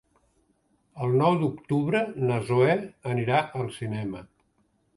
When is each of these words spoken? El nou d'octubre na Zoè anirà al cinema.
El 1.07 1.13
nou 1.19 1.35
d'octubre 1.41 2.01
na 2.31 2.39
Zoè 2.49 2.73
anirà 3.13 3.43
al 3.61 3.73
cinema. 3.79 4.27